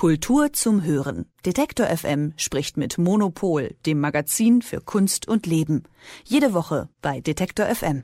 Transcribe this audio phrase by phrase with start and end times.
[0.00, 1.26] Kultur zum Hören.
[1.44, 5.82] Detektor FM spricht mit Monopol, dem Magazin für Kunst und Leben.
[6.24, 8.02] Jede Woche bei Detektor FM.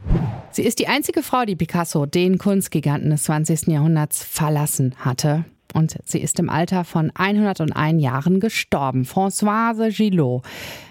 [0.50, 3.68] Sie ist die einzige Frau, die Picasso, den Kunstgiganten des 20.
[3.68, 5.46] Jahrhunderts, verlassen hatte.
[5.76, 9.02] Und sie ist im Alter von 101 Jahren gestorben.
[9.02, 10.42] Françoise Gillot.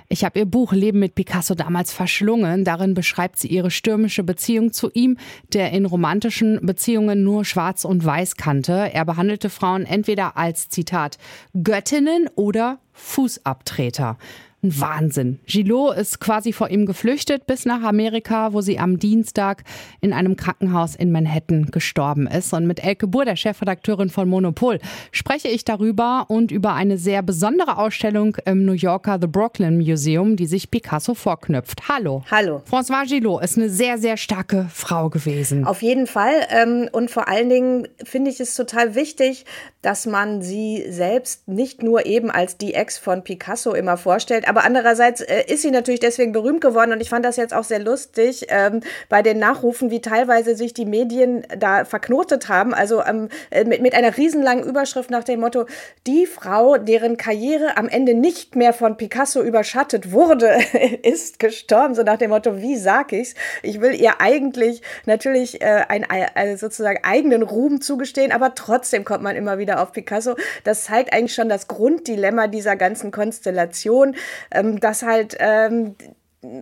[0.10, 2.64] Ich habe ihr Buch Leben mit Picasso damals verschlungen.
[2.64, 5.18] Darin beschreibt sie ihre stürmische Beziehung zu ihm,
[5.54, 8.92] der in romantischen Beziehungen nur schwarz und weiß kannte.
[8.94, 11.18] Er behandelte Frauen entweder als Zitat
[11.64, 14.20] Göttinnen oder Fußabtreter.
[14.66, 15.40] Ein Wahnsinn.
[15.46, 19.64] Gillot ist quasi vor ihm geflüchtet bis nach Amerika, wo sie am Dienstag
[20.02, 22.52] in einem Krankenhaus in Manhattan gestorben ist.
[22.52, 24.80] Und mit Elke Buhr, der Chefredakteurin von Monopol,
[25.12, 30.36] spreche ich darüber und über eine sehr besondere Ausstellung im New Yorker The Brooklyn Museum,
[30.36, 31.88] die sich Picasso vorknüpft.
[31.88, 32.24] Hallo.
[32.32, 32.64] Hallo.
[32.68, 35.68] François Gillot ist eine sehr, sehr starke Frau gewesen.
[35.68, 36.34] Auf jeden Fall.
[36.50, 39.46] Ähm, und vor allen Dingen finde ich es total wichtig,
[39.84, 44.64] dass man sie selbst nicht nur eben als die Ex von Picasso immer vorstellt, aber
[44.64, 47.80] andererseits äh, ist sie natürlich deswegen berühmt geworden und ich fand das jetzt auch sehr
[47.80, 52.74] lustig ähm, bei den Nachrufen, wie teilweise sich die Medien da verknotet haben.
[52.74, 55.66] Also ähm, äh, mit, mit einer riesenlangen Überschrift nach dem Motto,
[56.08, 60.56] die Frau, deren Karriere am Ende nicht mehr von Picasso überschattet wurde,
[61.04, 61.94] ist gestorben.
[61.94, 63.36] So nach dem Motto, wie sag ich's?
[63.62, 69.22] Ich will ihr eigentlich natürlich äh, einen äh, sozusagen eigenen Ruhm zugestehen, aber trotzdem kommt
[69.22, 70.38] man immer wieder auf Picasso.
[70.64, 74.16] Das zeigt eigentlich schon das Grunddilemma dieser ganzen Konstellation
[74.52, 75.96] ähm, dass halt ähm,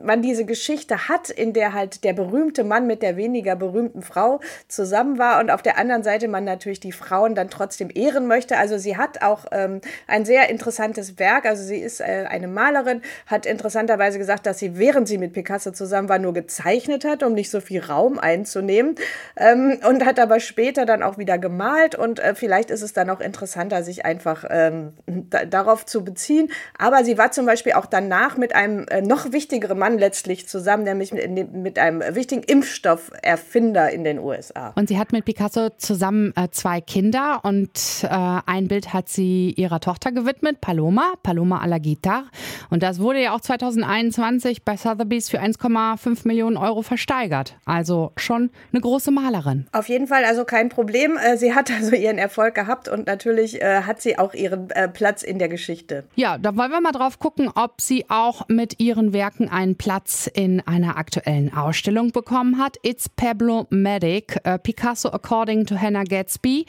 [0.03, 4.39] man diese Geschichte hat, in der halt der berühmte Mann mit der weniger berühmten Frau
[4.67, 8.57] zusammen war und auf der anderen Seite man natürlich die Frauen dann trotzdem ehren möchte.
[8.57, 11.45] Also sie hat auch ähm, ein sehr interessantes Werk.
[11.45, 15.71] Also sie ist äh, eine Malerin, hat interessanterweise gesagt, dass sie, während sie mit Picasso
[15.71, 18.95] zusammen war, nur gezeichnet hat, um nicht so viel Raum einzunehmen
[19.35, 23.09] ähm, und hat aber später dann auch wieder gemalt und äh, vielleicht ist es dann
[23.09, 26.51] auch interessanter, sich einfach ähm, darauf zu beziehen.
[26.77, 30.47] Aber sie war zum Beispiel auch danach mit einem äh, noch wichtigeren ihre Mann letztlich
[30.47, 34.71] zusammen, nämlich mit, mit einem wichtigen Impfstofferfinder in den USA.
[34.75, 37.71] Und sie hat mit Picasso zusammen äh, zwei Kinder und
[38.03, 42.25] äh, ein Bild hat sie ihrer Tochter gewidmet, Paloma, Paloma a la Guitar.
[42.69, 47.55] Und das wurde ja auch 2021 bei Sotheby's für 1,5 Millionen Euro versteigert.
[47.65, 49.65] Also schon eine große Malerin.
[49.71, 51.17] Auf jeden Fall, also kein Problem.
[51.17, 54.87] Äh, sie hat also ihren Erfolg gehabt und natürlich äh, hat sie auch ihren äh,
[54.87, 56.03] Platz in der Geschichte.
[56.15, 59.75] Ja, da wollen wir mal drauf gucken, ob sie auch mit ihren Werken ein einen
[59.77, 62.77] Platz in einer aktuellen Ausstellung bekommen hat.
[62.83, 66.65] It's Pablo Medic, uh, Picasso According to Hannah Gatsby.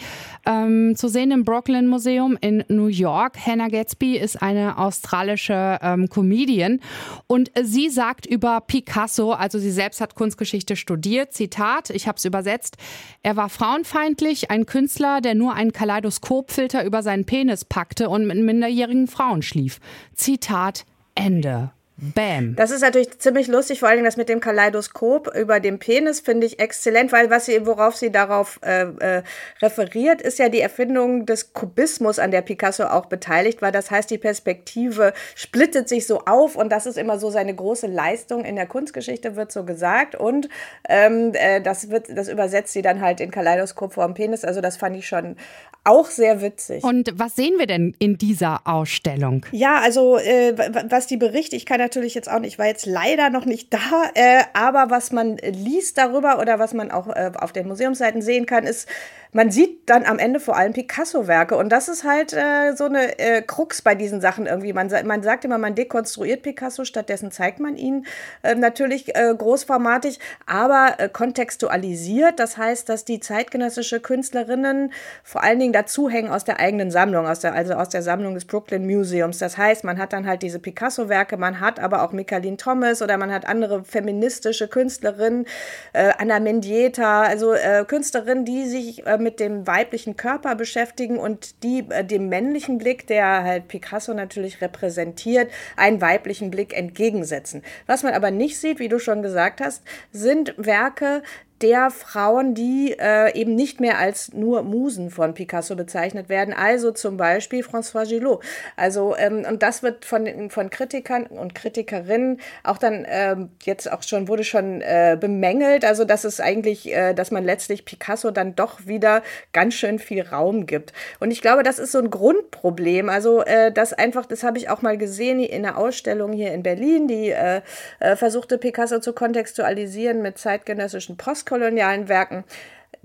[0.46, 3.36] Ähm, zu sehen im Brooklyn Museum in New York.
[3.44, 6.80] Hannah Gatsby ist eine australische ähm, Comedian
[7.26, 12.24] und sie sagt über Picasso, also sie selbst hat Kunstgeschichte studiert, Zitat, ich habe es
[12.24, 12.76] übersetzt,
[13.22, 18.38] er war frauenfeindlich, ein Künstler, der nur einen Kaleidoskopfilter über seinen Penis packte und mit
[18.38, 19.80] minderjährigen Frauen schlief.
[20.14, 21.73] Zitat Ende.
[21.96, 22.56] Bam.
[22.56, 26.44] Das ist natürlich ziemlich lustig, vor allem das mit dem Kaleidoskop über dem Penis finde
[26.44, 29.22] ich exzellent, weil was sie, worauf sie darauf äh, äh,
[29.62, 33.70] referiert, ist ja die Erfindung des Kubismus, an der Picasso auch beteiligt war.
[33.70, 37.86] Das heißt, die Perspektive splittet sich so auf und das ist immer so seine große
[37.86, 40.16] Leistung in der Kunstgeschichte, wird so gesagt.
[40.16, 40.48] Und
[40.88, 44.44] ähm, äh, das wird, das übersetzt sie dann halt in Kaleidoskop vor dem Penis.
[44.44, 45.36] Also das fand ich schon
[45.84, 46.82] auch sehr witzig.
[46.82, 49.46] Und was sehen wir denn in dieser Ausstellung?
[49.52, 50.56] Ja, also äh,
[50.88, 53.72] was die berichtet, ich kann natürlich jetzt auch nicht, ich war jetzt leider noch nicht
[53.72, 53.78] da,
[54.14, 58.46] äh, aber was man liest darüber oder was man auch äh, auf den Museumsseiten sehen
[58.46, 58.88] kann, ist,
[59.34, 63.18] man sieht dann am Ende vor allem Picasso-Werke und das ist halt äh, so eine
[63.18, 64.72] äh, Krux bei diesen Sachen irgendwie.
[64.72, 68.06] Man, man sagt immer, man dekonstruiert Picasso, stattdessen zeigt man ihn
[68.42, 72.38] äh, natürlich äh, großformatig, aber äh, kontextualisiert.
[72.38, 74.92] Das heißt, dass die zeitgenössische Künstlerinnen
[75.24, 78.34] vor allen Dingen dazu hängen aus der eigenen Sammlung, aus der, also aus der Sammlung
[78.34, 79.38] des Brooklyn Museums.
[79.38, 83.16] Das heißt, man hat dann halt diese Picasso-Werke, man hat aber auch Michaeline Thomas oder
[83.16, 85.46] man hat andere feministische Künstlerinnen,
[85.92, 91.62] äh, Anna Mendieta, also äh, Künstlerinnen, die sich äh, mit dem weiblichen Körper beschäftigen und
[91.62, 97.62] die äh, dem männlichen Blick, der halt Picasso natürlich repräsentiert, einen weiblichen Blick entgegensetzen.
[97.86, 99.82] Was man aber nicht sieht, wie du schon gesagt hast,
[100.12, 101.22] sind Werke,
[101.64, 106.90] der Frauen, die äh, eben nicht mehr als nur Musen von Picasso bezeichnet werden, also
[106.90, 108.44] zum Beispiel François Gillot.
[108.76, 114.02] Also, ähm, und das wird von, von Kritikern und Kritikerinnen auch dann ähm, jetzt auch
[114.02, 118.54] schon, wurde schon äh, bemängelt, also dass es eigentlich, äh, dass man letztlich Picasso dann
[118.54, 119.22] doch wieder
[119.54, 120.92] ganz schön viel Raum gibt.
[121.18, 123.08] Und ich glaube, das ist so ein Grundproblem.
[123.08, 126.62] Also, äh, das einfach, das habe ich auch mal gesehen in der Ausstellung hier in
[126.62, 127.62] Berlin, die äh,
[128.00, 132.44] äh, versuchte Picasso zu kontextualisieren mit zeitgenössischen Post postkolonialen Werken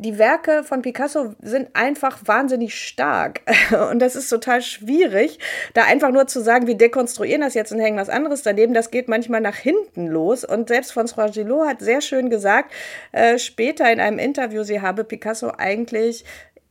[0.01, 3.41] die Werke von Picasso sind einfach wahnsinnig stark.
[3.91, 5.39] Und das ist total schwierig,
[5.73, 8.73] da einfach nur zu sagen, wir dekonstruieren das jetzt und hängen was anderes daneben.
[8.73, 10.45] Das geht manchmal nach hinten los.
[10.45, 12.71] Und selbst François Gillot hat sehr schön gesagt,
[13.11, 16.23] äh, später in einem Interview, sie habe Picasso eigentlich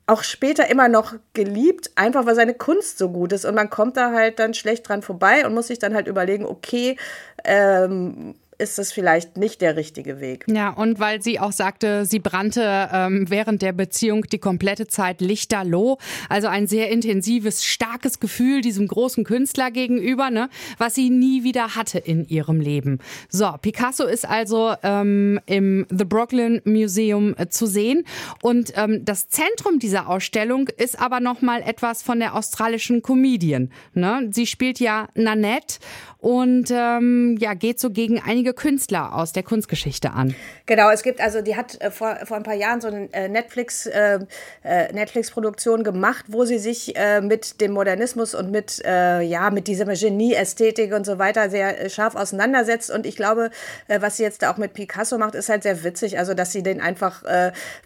[0.07, 3.45] auch später immer noch geliebt, einfach weil seine Kunst so gut ist.
[3.45, 6.47] Und man kommt da halt dann schlecht dran vorbei und muss sich dann halt überlegen,
[6.47, 6.97] okay,
[7.45, 10.45] ähm, ist das vielleicht nicht der richtige Weg.
[10.49, 15.21] Ja, und weil sie auch sagte, sie brannte ähm, während der Beziehung die komplette Zeit
[15.21, 15.99] lichterloh.
[16.29, 21.77] Also ein sehr intensives, starkes Gefühl diesem großen Künstler gegenüber, ne, was sie nie wieder
[21.77, 22.99] hatte in ihrem Leben.
[23.29, 28.05] So, Picasso ist also ähm, im The Brooklyn Museum äh, zu sehen.
[28.43, 33.71] Und ähm, das Zentrum dieser Ausstellung ist aber nochmal etwas von der australischen Comedian.
[33.95, 34.29] Ne?
[34.33, 35.79] Sie spielt ja Nanette
[36.21, 40.35] und ähm, ja, geht so gegen einige Künstler aus der Kunstgeschichte an.
[40.67, 43.29] Genau, es gibt also, die hat äh, vor, vor ein paar Jahren so eine äh,
[43.29, 44.19] Netflix, äh,
[44.65, 50.93] äh, Netflix-Produktion gemacht, wo sie sich mit dem Modernismus und mit, ja, mit dieser Genie-Ästhetik
[50.93, 52.91] und so weiter sehr scharf auseinandersetzt.
[52.91, 53.51] Und ich glaube,
[53.87, 56.19] was sie jetzt auch mit Picasso macht, ist halt sehr witzig.
[56.19, 57.23] Also, dass sie den einfach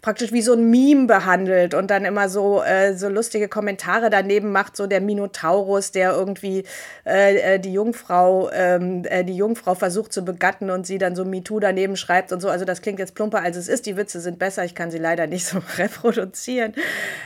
[0.01, 2.63] praktisch wie so ein Meme behandelt und dann immer so,
[2.95, 6.63] so lustige Kommentare daneben macht, so der Minotaurus, der irgendwie
[7.05, 11.59] die Jungfrau Jungfrau, ähm, äh, die Jungfrau versucht zu begatten und sie dann so MeToo
[11.59, 12.49] daneben schreibt und so.
[12.49, 13.85] Also das klingt jetzt plumper, als es ist.
[13.85, 14.63] Die Witze sind besser.
[14.65, 16.73] Ich kann sie leider nicht so reproduzieren.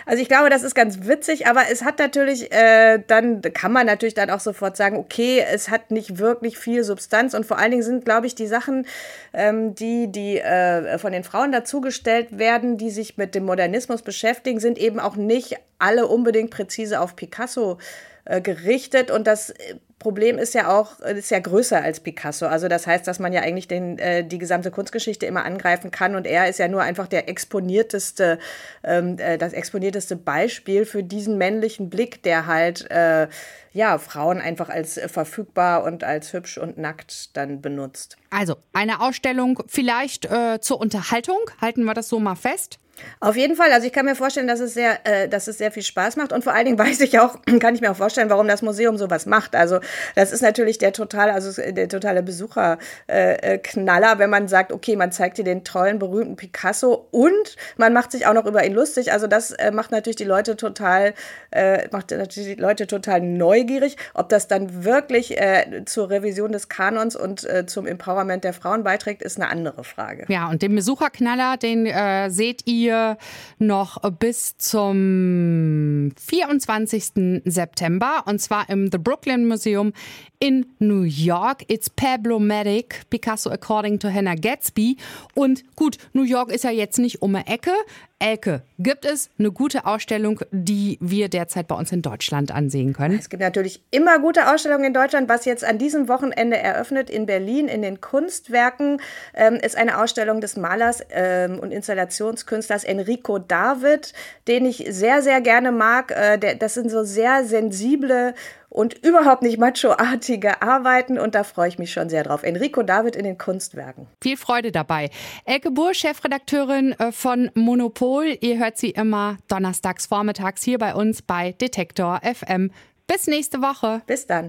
[0.05, 3.85] Also ich glaube, das ist ganz witzig, aber es hat natürlich, äh, dann kann man
[3.85, 7.71] natürlich dann auch sofort sagen, okay, es hat nicht wirklich viel Substanz und vor allen
[7.71, 8.85] Dingen sind, glaube ich, die Sachen,
[9.33, 14.59] ähm, die, die äh, von den Frauen dazugestellt werden, die sich mit dem Modernismus beschäftigen,
[14.59, 17.77] sind eben auch nicht alle unbedingt präzise auf Picasso
[18.25, 22.45] äh, gerichtet und das äh, Problem ist ja auch, ist ja größer als Picasso.
[22.45, 26.15] Also das heißt, dass man ja eigentlich den, äh, die gesamte Kunstgeschichte immer angreifen kann
[26.15, 28.37] und er ist ja nur einfach der exponierteste,
[28.83, 33.27] ähm, äh, das exponierteste Beispiel für diesen männlichen Blick, der halt äh,
[33.73, 38.17] ja Frauen einfach als verfügbar und als hübsch und nackt dann benutzt.
[38.29, 42.77] Also eine Ausstellung vielleicht äh, zur Unterhaltung, halten wir das so mal fest.
[43.19, 43.71] Auf jeden Fall.
[43.71, 46.31] Also ich kann mir vorstellen, dass es sehr, äh, dass es sehr viel Spaß macht
[46.33, 48.97] und vor allen Dingen weiß ich auch, kann ich mir auch vorstellen, warum das Museum
[48.97, 49.55] sowas macht.
[49.55, 49.79] Also
[50.15, 54.95] das ist natürlich der total, also der totale Besucherknaller, äh, äh wenn man sagt, okay,
[54.95, 58.73] man zeigt dir den tollen berühmten Picasso und man macht sich auch noch über ihn
[58.73, 59.11] lustig.
[59.11, 61.13] Also das äh, macht natürlich die Leute total,
[61.51, 66.69] äh, macht natürlich die Leute total neugierig, ob das dann wirklich äh, zur Revision des
[66.69, 70.25] Kanons und zum Empowerment der Frauen beiträgt, ist eine andere Frage.
[70.27, 71.87] Ja, und den Besucherknaller, den
[72.29, 73.17] seht ihr wir
[73.59, 77.41] noch bis zum 24.
[77.43, 79.91] September und zwar im The Brooklyn Museum
[80.39, 81.65] in New York.
[81.67, 84.97] It's Pablo-matic, Picasso according to Hannah Gatsby.
[85.35, 87.71] Und gut, New York ist ja jetzt nicht um eine Ecke.
[88.19, 93.19] Elke, gibt es eine gute Ausstellung, die wir derzeit bei uns in Deutschland ansehen können?
[93.19, 95.29] Es gibt natürlich immer gute Ausstellungen in Deutschland.
[95.29, 99.01] Was jetzt an diesem Wochenende eröffnet in Berlin in den Kunstwerken,
[99.35, 104.13] ähm, ist eine Ausstellung des Malers ähm, und Installationskünstlers Enrico David,
[104.47, 106.11] den ich sehr, sehr gerne mag.
[106.11, 108.33] Äh, der, das sind so sehr sensible
[108.69, 112.43] und überhaupt nicht machoartige Arbeiten und da freue ich mich schon sehr drauf.
[112.43, 114.07] Enrico David in den Kunstwerken.
[114.21, 115.09] Viel Freude dabei.
[115.45, 118.37] Elke Buhr, Chefredakteurin äh, von Monopol.
[118.41, 122.71] Ihr hört sie immer donnerstags vormittags hier bei uns bei Detektor FM.
[123.07, 124.01] Bis nächste Woche.
[124.05, 124.45] Bis dann.